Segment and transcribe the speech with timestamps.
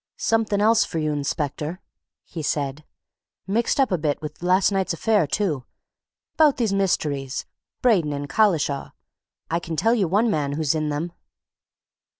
[0.17, 1.79] "Something else for you, inspector!"
[2.23, 2.85] he said.
[3.45, 5.65] "Mixed up a bit with last night's affair, too.
[6.33, 7.45] About these mysteries
[7.83, 8.93] Braden and Collishaw
[9.51, 11.13] I can tell you one man who's in them."